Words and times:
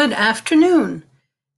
Good 0.00 0.14
afternoon, 0.14 1.04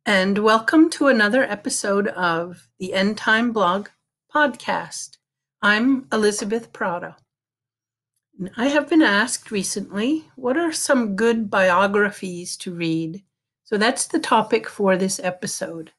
and 0.04 0.36
welcome 0.38 0.90
to 0.90 1.06
another 1.06 1.44
episode 1.44 2.08
of 2.08 2.68
the 2.80 2.92
End 2.92 3.16
Time 3.16 3.52
Blog 3.52 3.88
podcast. 4.34 5.18
I'm 5.62 6.08
Elizabeth 6.12 6.72
Prado. 6.72 7.14
I 8.56 8.66
have 8.66 8.88
been 8.88 9.00
asked 9.00 9.52
recently 9.52 10.24
what 10.34 10.56
are 10.56 10.72
some 10.72 11.14
good 11.14 11.50
biographies 11.50 12.56
to 12.56 12.74
read? 12.74 13.22
So 13.62 13.78
that's 13.78 14.08
the 14.08 14.18
topic 14.18 14.68
for 14.68 14.96
this 14.96 15.20
episode. 15.20 15.92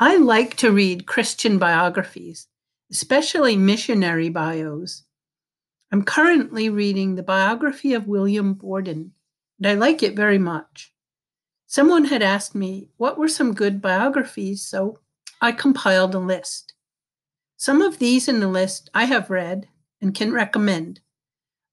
I 0.00 0.16
like 0.16 0.56
to 0.56 0.72
read 0.72 1.06
Christian 1.06 1.58
biographies, 1.58 2.48
especially 2.90 3.56
missionary 3.56 4.30
bios. 4.30 5.04
I'm 5.92 6.02
currently 6.02 6.70
reading 6.70 7.14
the 7.14 7.22
biography 7.22 7.94
of 7.94 8.08
William 8.08 8.54
Borden, 8.54 9.12
and 9.58 9.66
I 9.68 9.74
like 9.74 10.02
it 10.02 10.16
very 10.16 10.38
much. 10.38 10.92
Someone 11.66 12.04
had 12.04 12.22
asked 12.22 12.54
me 12.54 12.88
what 12.96 13.18
were 13.18 13.28
some 13.28 13.52
good 13.52 13.82
biographies, 13.82 14.62
so 14.62 15.00
I 15.40 15.52
compiled 15.52 16.14
a 16.14 16.18
list. 16.18 16.74
Some 17.56 17.82
of 17.82 17.98
these 17.98 18.28
in 18.28 18.40
the 18.40 18.48
list 18.48 18.88
I 18.94 19.04
have 19.04 19.30
read 19.30 19.68
and 20.00 20.14
can 20.14 20.32
recommend. 20.32 21.00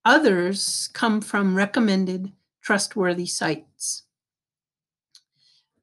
Others 0.06 0.90
come 0.94 1.22
from 1.22 1.56
recommended 1.56 2.32
trustworthy 2.62 3.26
sites. 3.26 4.04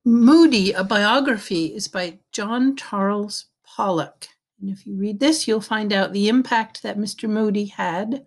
Moody, 0.05 0.73
a 0.73 0.83
biography, 0.83 1.67
is 1.67 1.87
by 1.87 2.19
John 2.33 2.75
Charles 2.75 3.47
Pollock. 3.65 4.29
And 4.61 4.71
if 4.71 4.87
you 4.87 4.97
read 4.97 5.21
this, 5.21 5.47
you'll 5.47 5.61
find 5.61 5.93
out 5.93 6.13
the 6.13 6.29
impact 6.29 6.83
that 6.83 6.99
Mr. 6.99 7.29
Moody 7.29 7.67
had 7.67 8.27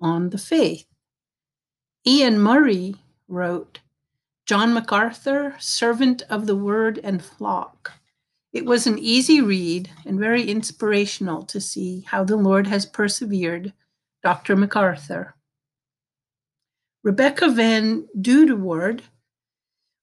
on 0.00 0.30
the 0.30 0.38
faith. 0.38 0.86
Iain 2.06 2.38
Murray 2.38 2.96
wrote 3.28 3.80
John 4.50 4.74
MacArthur, 4.74 5.54
Servant 5.60 6.22
of 6.28 6.48
the 6.48 6.56
Word 6.56 6.98
and 7.04 7.24
Flock. 7.24 7.92
It 8.52 8.64
was 8.64 8.84
an 8.84 8.98
easy 8.98 9.40
read 9.40 9.88
and 10.04 10.18
very 10.18 10.42
inspirational 10.42 11.44
to 11.44 11.60
see 11.60 12.00
how 12.08 12.24
the 12.24 12.34
Lord 12.34 12.66
has 12.66 12.84
persevered 12.84 13.72
Dr. 14.24 14.56
MacArthur. 14.56 15.36
Rebecca 17.04 17.48
Van 17.50 18.08
Dudewoord 18.20 19.02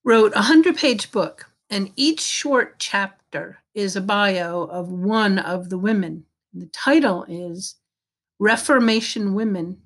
wrote 0.05 0.31
a 0.31 0.47
100 0.47 0.77
page 0.77 1.11
book, 1.11 1.49
and 1.69 1.91
each 1.97 2.21
short 2.21 2.79
chapter 2.79 3.57
is 3.73 3.97
a 3.97 4.01
bio 4.01 4.61
of 4.61 4.89
one 4.89 5.39
of 5.39 5.69
the 5.69 5.77
women. 5.77 6.23
The 6.53 6.67
title 6.67 7.25
is 7.27 7.75
Reformation 8.39 9.33
Women 9.33 9.79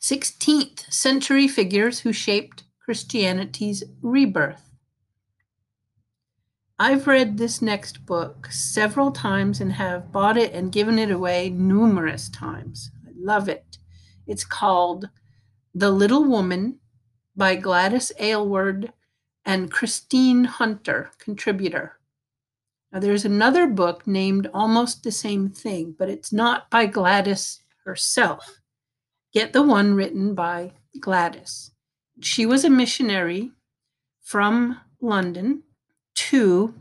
16th 0.00 0.92
Century 0.92 1.48
Figures 1.48 1.98
Who 1.98 2.12
Shaped 2.12 2.62
Christianity's 2.84 3.84
Rebirth. 4.02 4.72
I've 6.80 7.06
read 7.06 7.38
this 7.38 7.62
next 7.62 8.04
book 8.06 8.48
several 8.50 9.12
times 9.12 9.60
and 9.60 9.74
have 9.74 10.10
bought 10.10 10.36
it 10.36 10.52
and 10.52 10.72
given 10.72 10.98
it 10.98 11.08
away 11.08 11.48
numerous 11.48 12.28
times. 12.28 12.90
I 13.06 13.12
love 13.16 13.48
it. 13.48 13.78
It's 14.26 14.44
called 14.44 15.08
The 15.72 15.92
Little 15.92 16.24
Woman 16.24 16.80
by 17.36 17.54
Gladys 17.54 18.10
Aylward 18.18 18.92
and 19.44 19.70
Christine 19.70 20.42
Hunter, 20.42 21.12
contributor. 21.18 22.00
Now, 22.92 22.98
there's 22.98 23.24
another 23.24 23.68
book 23.68 24.08
named 24.08 24.50
almost 24.52 25.04
the 25.04 25.12
same 25.12 25.50
thing, 25.50 25.94
but 25.96 26.08
it's 26.08 26.32
not 26.32 26.68
by 26.68 26.86
Gladys 26.86 27.60
herself. 27.84 28.60
Get 29.32 29.52
the 29.52 29.62
one 29.62 29.94
written 29.94 30.34
by 30.34 30.72
Gladys 31.00 31.70
she 32.20 32.46
was 32.46 32.64
a 32.64 32.70
missionary 32.70 33.52
from 34.20 34.80
London 35.00 35.62
to 36.14 36.74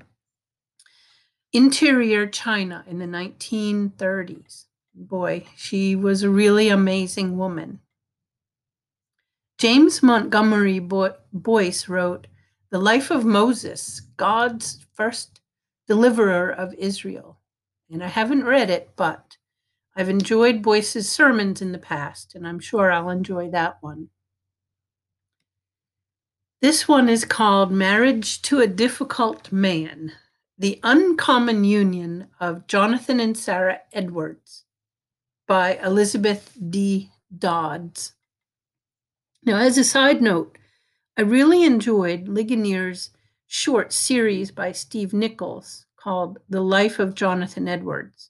interior 1.54 2.28
China 2.28 2.84
in 2.88 3.00
the 3.00 3.06
1930s. 3.06 4.66
Boy, 4.94 5.46
she 5.56 5.96
was 5.96 6.24
a 6.24 6.30
really 6.30 6.70
amazing 6.70 7.38
woman. 7.38 7.80
James 9.58 10.02
Montgomery 10.02 10.80
Boice 10.80 11.88
wrote 11.88 12.28
The 12.72 12.80
Life 12.80 13.12
of 13.12 13.26
Moses, 13.26 14.02
God's 14.18 14.86
First 14.94 15.40
Deliverer 15.88 16.52
of 16.52 16.74
Israel. 16.76 17.40
And 17.90 18.04
I 18.04 18.08
haven't 18.08 18.46
read 18.46 18.70
it, 18.70 18.92
but 18.96 19.38
I've 19.96 20.10
enjoyed 20.10 20.62
Boice's 20.62 21.10
sermons 21.12 21.62
in 21.62 21.74
the 21.74 21.78
past, 21.78 22.34
and 22.34 22.48
I'm 22.48 22.60
sure 22.60 22.92
I'll 22.92 23.10
enjoy 23.10 23.50
that 23.52 23.78
one. 23.82 24.10
This 26.62 26.88
one 26.88 27.10
is 27.10 27.26
called 27.26 27.72
Marriage 27.72 28.40
to 28.44 28.60
a 28.60 28.68
Difficult 28.68 29.52
Man 29.52 30.12
The 30.60 30.80
Uncommon 30.84 31.64
Union 31.64 32.28
of 32.40 32.68
Jonathan 32.68 33.20
and 33.20 33.36
Sarah 33.36 33.80
Edwards 33.92 34.66
by 35.48 35.80
Elisabeth 35.84 36.56
D. 36.70 37.10
Dodds. 37.36 38.14
Now, 39.44 39.58
as 39.58 39.80
a 39.80 39.84
side 39.84 40.22
note, 40.22 40.60
I 41.18 41.24
really 41.24 41.64
enjoyed 41.64 42.28
Ligonier's 42.28 43.10
short 43.48 43.92
series 43.92 44.52
by 44.52 44.72
Steve 44.72 45.14
Nichols 45.14 45.88
called 45.96 46.38
The 46.48 46.62
Life 46.62 47.00
of 47.00 47.16
Jonathan 47.16 47.68
Edwards. 47.68 48.30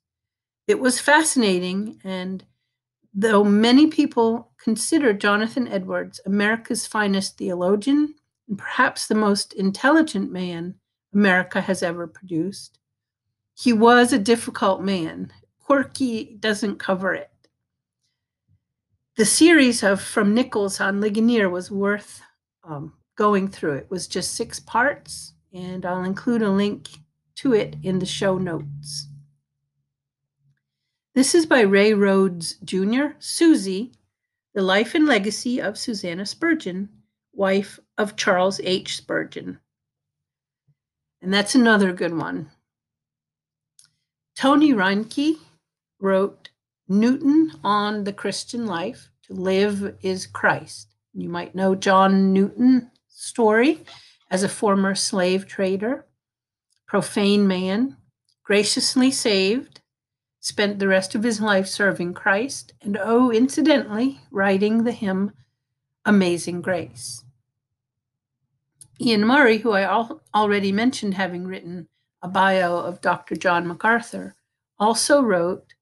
It 0.67 0.79
was 0.79 1.01
fascinating, 1.01 1.99
and 2.05 2.45
though 3.13 3.43
many 3.43 3.87
people 3.87 4.53
consider 4.57 5.11
Jonathan 5.11 5.67
Edwards 5.67 6.21
America's 6.25 6.87
finest 6.87 7.37
theologian, 7.37 8.15
and 8.51 8.57
perhaps 8.57 9.07
the 9.07 9.15
most 9.15 9.53
intelligent 9.53 10.29
man 10.29 10.75
America 11.13 11.61
has 11.61 11.81
ever 11.81 12.05
produced. 12.05 12.79
He 13.55 13.71
was 13.71 14.11
a 14.11 14.19
difficult 14.19 14.81
man. 14.81 15.31
Quirky 15.59 16.35
doesn't 16.37 16.75
cover 16.75 17.13
it. 17.13 17.31
The 19.15 19.23
series 19.23 19.83
of 19.83 20.01
From 20.01 20.33
Nichols 20.33 20.81
on 20.81 20.99
Ligonier 20.99 21.49
was 21.49 21.71
worth 21.71 22.21
um, 22.65 22.91
going 23.15 23.47
through. 23.47 23.75
It 23.75 23.89
was 23.89 24.05
just 24.05 24.35
six 24.35 24.59
parts, 24.59 25.31
and 25.53 25.85
I'll 25.85 26.03
include 26.03 26.41
a 26.41 26.51
link 26.51 26.89
to 27.35 27.53
it 27.53 27.77
in 27.83 27.99
the 27.99 28.05
show 28.05 28.37
notes. 28.37 29.07
This 31.15 31.33
is 31.33 31.45
by 31.45 31.61
Ray 31.61 31.93
Rhodes 31.93 32.55
Jr., 32.65 33.13
Susie, 33.19 33.93
The 34.53 34.61
Life 34.61 34.93
and 34.93 35.05
Legacy 35.05 35.61
of 35.61 35.77
Susannah 35.77 36.25
Spurgeon, 36.25 36.89
wife 37.33 37.79
of 37.97 38.15
Charles 38.15 38.59
H. 38.63 38.97
Spurgeon. 38.97 39.59
And 41.21 41.33
that's 41.33 41.55
another 41.55 41.93
good 41.93 42.15
one. 42.15 42.49
Tony 44.35 44.73
Reinke 44.73 45.35
wrote 45.99 46.49
Newton 46.87 47.51
on 47.63 48.03
the 48.03 48.13
Christian 48.13 48.65
life. 48.65 49.09
To 49.27 49.33
live 49.33 49.95
is 50.01 50.25
Christ. 50.25 50.95
You 51.13 51.29
might 51.29 51.55
know 51.55 51.75
John 51.75 52.33
Newton's 52.33 52.83
story 53.07 53.85
as 54.29 54.43
a 54.43 54.49
former 54.49 54.95
slave 54.95 55.45
trader, 55.45 56.05
profane 56.87 57.47
man, 57.47 57.97
graciously 58.43 59.11
saved, 59.11 59.81
spent 60.39 60.79
the 60.79 60.87
rest 60.87 61.13
of 61.13 61.23
his 61.23 61.39
life 61.39 61.67
serving 61.67 62.13
Christ, 62.13 62.73
and 62.81 62.97
oh, 62.97 63.31
incidentally, 63.31 64.21
writing 64.31 64.83
the 64.83 64.91
hymn 64.91 65.33
Amazing 66.05 66.61
Grace. 66.61 67.23
Iain 68.99 69.25
Murray, 69.25 69.57
who 69.57 69.71
I 69.71 69.81
al- 69.81 70.21
already 70.33 70.71
mentioned 70.71 71.13
having 71.13 71.45
written 71.45 71.87
a 72.21 72.27
bio 72.27 72.77
of 72.77 73.01
Dr. 73.01 73.35
John 73.35 73.67
MacArthur, 73.67 74.35
also 74.79 75.21
wrote 75.21 75.73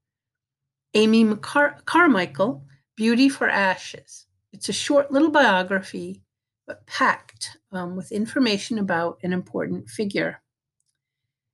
Amy 0.93 1.35
Carmichael, 1.35 2.65
Beauty 2.95 3.29
for 3.29 3.49
Ashes. 3.49 4.25
It's 4.51 4.69
a 4.69 4.73
short 4.73 5.11
little 5.11 5.31
biography, 5.31 6.21
but 6.65 6.85
packed 6.85 7.57
um, 7.71 7.95
with 7.95 8.11
information 8.11 8.79
about 8.79 9.19
an 9.23 9.31
important 9.31 9.89
figure. 9.89 10.41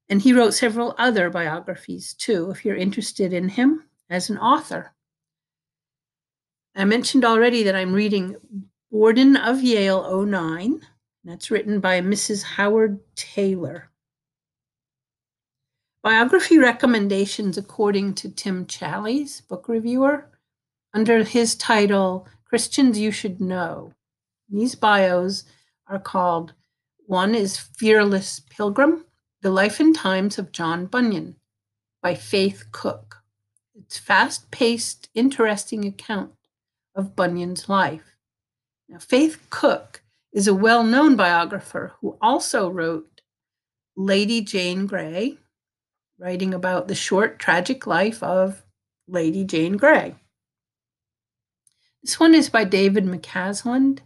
And 0.10 0.22
he 0.22 0.34
wrote 0.34 0.54
several 0.54 0.96
other 0.98 1.30
biographies 1.30 2.14
too, 2.14 2.52
if 2.52 2.64
you're 2.64 2.76
interested 2.76 3.34
in 3.34 3.50
him 3.50 3.84
as 4.10 4.30
an 4.30 4.38
author. 4.38 4.94
I 6.77 6.83
mentioned 6.83 7.24
already 7.24 7.63
that 7.63 7.75
I'm 7.75 7.94
reading 7.94 8.36
Borden 8.92 9.38
of 9.38 9.63
Yale 9.63 10.25
09 10.25 10.81
that's 11.24 11.50
written 11.50 11.80
by 11.80 12.01
Mrs. 12.01 12.44
Howard 12.44 13.00
Taylor. 13.16 13.89
Biography 16.04 16.57
recommendations 16.57 17.57
according 17.57 18.16
to 18.16 18.30
Tim 18.30 18.66
Challies, 18.66 19.48
book 19.48 19.69
reviewer, 19.69 20.27
under 20.94 21.24
his 21.24 21.56
title 21.56 22.27
Christians 22.44 23.00
You 23.00 23.10
Should 23.10 23.39
Know. 23.39 23.94
These 24.50 24.75
bios 24.75 25.45
are 25.88 25.98
called 25.98 26.54
one 27.06 27.33
is 27.33 27.57
Fearless 27.57 28.42
Pilgrim, 28.50 29.06
The 29.42 29.50
Life 29.50 29.80
and 29.80 29.95
Times 29.95 30.38
of 30.38 30.51
John 30.51 30.88
Bunyan 30.88 31.38
by 32.01 32.16
Faith 32.16 32.66
Cook. 32.74 33.24
It's 33.74 33.98
fast 33.98 34.51
paced, 34.51 35.07
interesting 35.16 35.86
account 35.86 36.35
of 36.96 37.16
Bunyan's 37.16 37.68
life. 37.68 38.16
Now, 38.88 39.00
Faith 39.00 39.48
Cook 39.50 40.02
is 40.32 40.48
a 40.48 40.54
well 40.54 40.84
known 40.84 41.16
biographer 41.16 41.94
who 42.02 42.18
also 42.22 42.70
wrote 42.70 43.22
Lady 43.96 44.42
Jane 44.42 44.86
Grey, 44.86 45.38
writing 46.18 46.54
about 46.54 46.88
the 46.88 46.96
short, 46.96 47.40
tragic 47.40 47.86
life 47.88 48.22
of 48.24 48.64
Lady 49.08 49.44
Jane 49.44 49.78
Grey. 49.78 50.16
This 52.04 52.20
one 52.20 52.36
is 52.36 52.50
by 52.50 52.64
David 52.64 53.06
McCasland. 53.06 54.00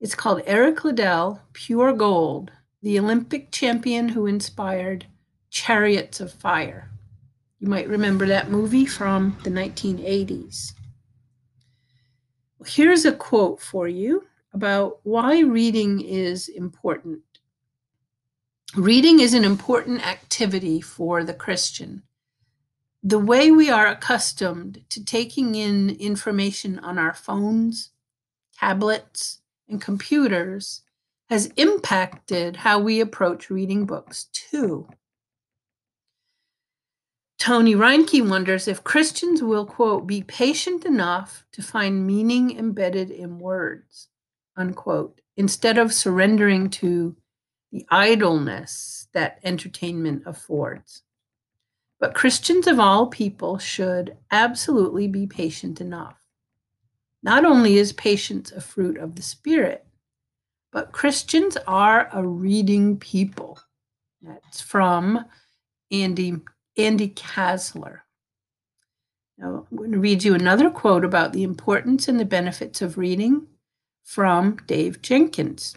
It's 0.00 0.14
called 0.14 0.42
Eric 0.46 0.84
Liddell, 0.84 1.40
Pure 1.52 1.94
Gold, 1.94 2.50
the 2.82 2.98
Olympic 2.98 3.50
champion 3.50 4.10
who 4.10 4.26
inspired 4.26 5.06
Chariots 5.50 6.20
of 6.20 6.32
Fire. 6.32 6.90
You 7.60 7.68
might 7.68 7.88
remember 7.88 8.26
that 8.26 8.50
movie 8.50 8.86
from 8.86 9.38
the 9.44 9.50
1980s. 9.50 10.72
Here's 12.64 13.04
a 13.04 13.12
quote 13.12 13.60
for 13.60 13.86
you 13.86 14.24
about 14.52 15.00
why 15.02 15.40
reading 15.40 16.00
is 16.00 16.48
important. 16.48 17.20
Reading 18.74 19.20
is 19.20 19.34
an 19.34 19.44
important 19.44 20.06
activity 20.06 20.80
for 20.80 21.22
the 21.22 21.34
Christian. 21.34 22.02
The 23.02 23.18
way 23.18 23.50
we 23.50 23.70
are 23.70 23.86
accustomed 23.86 24.84
to 24.88 25.04
taking 25.04 25.54
in 25.54 25.90
information 25.90 26.78
on 26.78 26.98
our 26.98 27.14
phones, 27.14 27.90
tablets, 28.58 29.40
and 29.68 29.80
computers 29.80 30.82
has 31.28 31.52
impacted 31.56 32.56
how 32.56 32.78
we 32.78 33.00
approach 33.00 33.50
reading 33.50 33.84
books 33.84 34.24
too. 34.32 34.88
Tony 37.46 37.76
Reinke 37.76 38.28
wonders 38.28 38.66
if 38.66 38.82
Christians 38.82 39.40
will, 39.40 39.64
quote, 39.64 40.04
be 40.04 40.20
patient 40.20 40.84
enough 40.84 41.44
to 41.52 41.62
find 41.62 42.04
meaning 42.04 42.58
embedded 42.58 43.08
in 43.08 43.38
words, 43.38 44.08
unquote, 44.56 45.20
instead 45.36 45.78
of 45.78 45.92
surrendering 45.92 46.68
to 46.70 47.14
the 47.70 47.86
idleness 47.88 49.06
that 49.12 49.38
entertainment 49.44 50.24
affords. 50.26 51.04
But 52.00 52.16
Christians 52.16 52.66
of 52.66 52.80
all 52.80 53.06
people 53.06 53.58
should 53.58 54.16
absolutely 54.32 55.06
be 55.06 55.28
patient 55.28 55.80
enough. 55.80 56.18
Not 57.22 57.44
only 57.44 57.76
is 57.76 57.92
patience 57.92 58.50
a 58.50 58.60
fruit 58.60 58.98
of 58.98 59.14
the 59.14 59.22
Spirit, 59.22 59.86
but 60.72 60.90
Christians 60.90 61.56
are 61.68 62.08
a 62.12 62.26
reading 62.26 62.96
people. 62.96 63.60
That's 64.20 64.60
from 64.60 65.24
Andy 65.92 66.40
Andy 66.76 67.08
Kasler. 67.08 68.00
Now, 69.38 69.66
I'm 69.70 69.76
going 69.76 69.92
to 69.92 69.98
read 69.98 70.24
you 70.24 70.34
another 70.34 70.70
quote 70.70 71.04
about 71.04 71.32
the 71.32 71.42
importance 71.42 72.08
and 72.08 72.18
the 72.18 72.24
benefits 72.24 72.80
of 72.80 72.96
reading 72.96 73.46
from 74.02 74.56
Dave 74.66 75.02
Jenkins. 75.02 75.76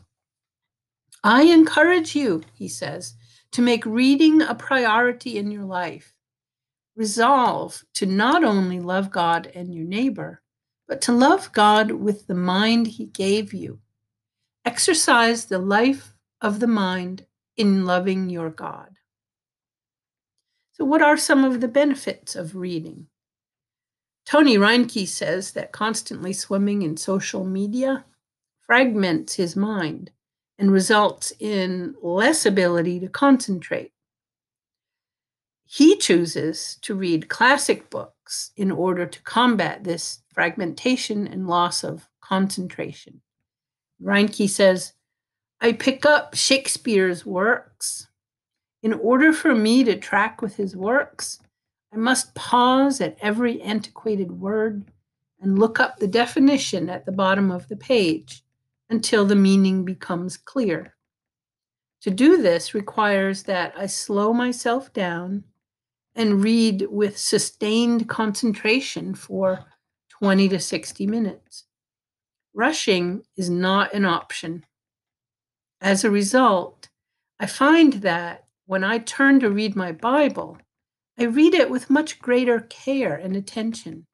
I 1.24 1.44
encourage 1.44 2.16
you, 2.16 2.44
he 2.54 2.68
says, 2.68 3.16
to 3.52 3.62
make 3.62 3.86
reading 3.86 4.42
a 4.42 4.56
priority 4.56 5.38
in 5.38 5.52
your 5.52 5.66
life. 5.66 6.14
Resolve 6.96 7.84
to 7.96 8.06
not 8.06 8.44
only 8.44 8.80
love 8.80 9.12
God 9.12 9.52
and 9.54 9.74
your 9.74 9.86
neighbor, 9.86 10.42
but 10.88 11.02
to 11.02 11.12
love 11.12 11.52
God 11.52 11.92
with 11.92 12.28
the 12.28 12.36
mind 12.36 12.88
he 12.88 13.06
gave 13.06 13.54
you. 13.54 13.80
Exercise 14.66 15.46
the 15.46 15.60
life 15.60 16.14
of 16.42 16.60
the 16.60 16.68
mind 16.68 17.26
in 17.58 17.86
loving 17.86 18.30
your 18.30 18.50
God. 18.50 18.98
So, 20.80 20.86
what 20.86 21.02
are 21.02 21.18
some 21.18 21.44
of 21.44 21.60
the 21.60 21.68
benefits 21.68 22.38
of 22.38 22.56
reading? 22.56 23.08
Tony 24.26 24.58
Reinke 24.58 25.06
says 25.06 25.52
that 25.52 25.74
constantly 25.74 26.32
swimming 26.32 26.84
in 26.84 26.96
social 26.96 27.44
media 27.44 28.06
fragments 28.62 29.34
his 29.34 29.58
mind 29.58 30.12
and 30.58 30.72
results 30.72 31.34
in 31.40 31.96
less 32.02 32.46
ability 32.46 33.02
to 33.02 33.10
concentrate. 33.10 33.92
He 35.66 35.98
chooses 35.98 36.78
to 36.84 36.96
read 36.96 37.28
classic 37.28 37.90
books 37.90 38.52
in 38.56 38.72
order 38.72 39.06
to 39.06 39.22
combat 39.24 39.84
this 39.84 40.20
fragmentation 40.34 41.28
and 41.28 41.46
loss 41.46 41.84
of 41.84 42.08
concentration. 42.22 43.20
Reinke 44.02 44.50
says, 44.50 44.94
I 45.60 45.74
pick 45.74 46.06
up 46.06 46.36
Shakespeare's 46.36 47.26
works 47.26 48.09
in 48.82 48.94
order 48.94 49.34
for 49.34 49.54
me 49.54 49.84
to 49.84 49.98
track 49.98 50.42
with 50.42 50.56
his 50.56 50.76
works, 50.76 51.40
I 51.94 51.98
must 51.98 52.36
pause 52.36 53.02
at 53.02 53.18
every 53.22 53.62
antiquated 53.62 54.32
word 54.32 54.92
and 55.42 55.58
look 55.58 55.80
up 55.80 55.98
the 55.98 56.08
definition 56.08 56.90
at 56.90 57.06
the 57.06 57.12
bottom 57.12 57.52
of 57.52 57.68
the 57.68 57.76
page 57.76 58.44
until 58.90 59.26
the 59.26 59.36
meaning 59.36 59.86
becomes 59.86 60.38
clear. 60.38 60.96
To 62.02 62.12
do 62.12 62.42
this 62.42 62.74
requires 62.74 63.44
that 63.44 63.74
I 63.78 63.88
slow 63.88 64.34
myself 64.34 64.94
down 64.94 65.44
and 66.16 66.44
read 66.44 66.88
with 66.90 67.18
sustained 67.18 68.08
concentration 68.08 69.14
for 69.16 69.66
20 70.10 70.50
to 70.50 70.60
60 70.60 71.08
minutes. 71.08 71.66
Rushing 72.54 73.24
is 73.38 73.50
not 73.50 73.94
an 73.94 74.06
option. 74.06 74.66
As 75.82 76.04
a 76.04 76.12
result, 76.12 76.90
I 77.40 77.46
find 77.46 77.94
that 77.94 78.49
when 78.70 78.84
I 78.84 79.00
turn 79.00 79.40
to 79.40 79.50
read 79.50 79.76
my 79.76 79.92
Bible, 79.92 80.60
I 81.18 81.24
read 81.24 81.56
it 81.56 81.72
with 81.72 81.90
much 81.90 82.20
greater 82.20 82.60
care 82.60 83.16
and 83.16 83.36
attention, 83.36 84.06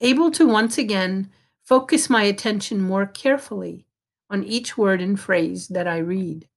able 0.00 0.32
to 0.32 0.48
once 0.48 0.78
again 0.78 1.30
focus 1.62 2.10
my 2.10 2.24
attention 2.24 2.80
more 2.80 3.06
carefully 3.06 3.86
on 4.28 4.42
each 4.42 4.76
word 4.76 5.00
and 5.00 5.18
phrase 5.18 5.68
that 5.68 5.86
I 5.86 5.98
read. 5.98 6.48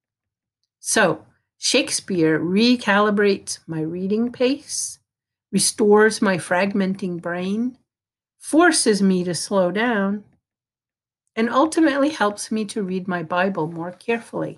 So, 0.80 1.28
Shakespeare 1.60 2.40
recalibrates 2.40 3.60
my 3.68 3.82
reading 3.82 4.32
pace, 4.32 4.98
restores 5.52 6.24
my 6.24 6.38
fragmenting 6.38 7.22
brain, 7.22 7.78
forces 8.40 9.00
me 9.00 9.24
to 9.26 9.36
slow 9.36 9.70
down, 9.70 10.24
and 11.36 11.52
ultimately 11.52 12.10
helps 12.10 12.52
me 12.52 12.66
to 12.66 12.82
read 12.82 13.08
my 13.08 13.22
Bible 13.22 13.68
more 13.68 13.92
carefully. 13.92 14.58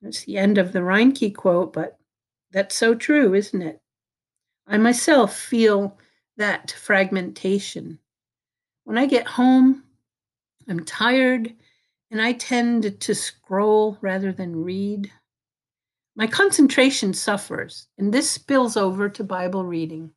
That's 0.00 0.24
the 0.24 0.38
end 0.38 0.58
of 0.58 0.72
the 0.72 0.80
Reinke 0.80 1.34
quote, 1.34 1.72
but 1.72 1.98
that's 2.52 2.76
so 2.76 2.94
true, 2.94 3.34
isn't 3.34 3.62
it? 3.62 3.80
I 4.66 4.78
myself 4.78 5.36
feel 5.36 5.98
that 6.36 6.70
fragmentation. 6.72 7.98
When 8.84 8.96
I 8.96 9.06
get 9.06 9.26
home, 9.26 9.84
I'm 10.68 10.84
tired 10.84 11.52
and 12.10 12.22
I 12.22 12.32
tend 12.32 13.00
to 13.00 13.14
scroll 13.14 13.98
rather 14.00 14.32
than 14.32 14.64
read. 14.64 15.10
My 16.16 16.26
concentration 16.26 17.12
suffers, 17.12 17.88
and 17.98 18.12
this 18.12 18.30
spills 18.30 18.76
over 18.76 19.08
to 19.08 19.24
Bible 19.24 19.64
reading. 19.64 20.10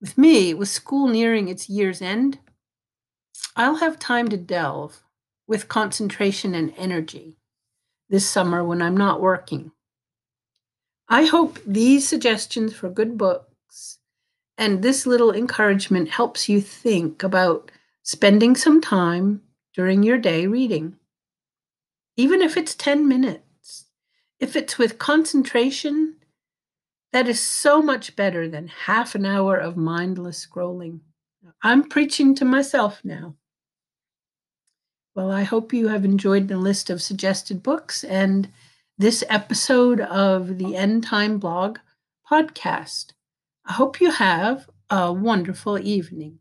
With 0.00 0.16
me, 0.16 0.54
with 0.54 0.68
school 0.68 1.08
nearing 1.08 1.48
its 1.48 1.68
year's 1.68 2.02
end, 2.02 2.38
I'll 3.54 3.76
have 3.76 3.98
time 3.98 4.28
to 4.28 4.36
delve 4.36 5.02
with 5.46 5.68
concentration 5.68 6.54
and 6.54 6.72
energy 6.76 7.36
this 8.08 8.28
summer 8.28 8.64
when 8.64 8.82
I'm 8.82 8.96
not 8.96 9.20
working. 9.20 9.72
I 11.08 11.24
hope 11.24 11.58
these 11.66 12.08
suggestions 12.08 12.74
for 12.74 12.88
good 12.88 13.16
books 13.16 13.98
and 14.58 14.82
this 14.82 15.06
little 15.06 15.34
encouragement 15.34 16.08
helps 16.08 16.48
you 16.48 16.60
think 16.60 17.22
about 17.22 17.70
spending 18.02 18.56
some 18.56 18.80
time 18.80 19.42
during 19.74 20.02
your 20.02 20.18
day 20.18 20.46
reading. 20.46 20.96
Even 22.16 22.40
if 22.40 22.56
it's 22.56 22.74
10 22.74 23.06
minutes, 23.06 23.86
if 24.40 24.56
it's 24.56 24.78
with 24.78 24.98
concentration, 24.98 26.16
that 27.12 27.28
is 27.28 27.40
so 27.40 27.82
much 27.82 28.16
better 28.16 28.48
than 28.48 28.68
half 28.68 29.14
an 29.14 29.26
hour 29.26 29.56
of 29.56 29.76
mindless 29.76 30.46
scrolling. 30.46 31.00
I'm 31.62 31.88
preaching 31.88 32.34
to 32.36 32.44
myself 32.44 33.00
now. 33.04 33.36
Well, 35.16 35.32
I 35.32 35.44
hope 35.44 35.72
you 35.72 35.88
have 35.88 36.04
enjoyed 36.04 36.46
the 36.46 36.58
list 36.58 36.90
of 36.90 37.00
suggested 37.00 37.62
books 37.62 38.04
and 38.04 38.52
this 38.98 39.24
episode 39.30 39.98
of 39.98 40.58
the 40.58 40.76
End 40.76 41.04
Time 41.04 41.38
Blog 41.38 41.78
podcast. 42.30 43.14
I 43.64 43.72
hope 43.72 43.98
you 43.98 44.10
have 44.10 44.68
a 44.90 45.10
wonderful 45.14 45.78
evening. 45.78 46.40